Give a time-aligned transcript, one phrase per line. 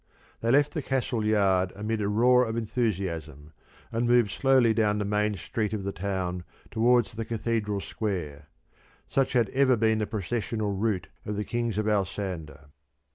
[0.39, 3.53] They left the castle yard amid a roar of enthusiasm,
[3.91, 8.47] and moved slowly down the main street of the town towards the Cathedral square.
[9.07, 12.69] Such had ever been the processional route of the Kings of Alsander.